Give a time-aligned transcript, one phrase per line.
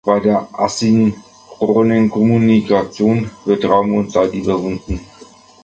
[0.03, 4.99] Bei der asynchronen Kommunikation wird Raum und Zeit überwunden.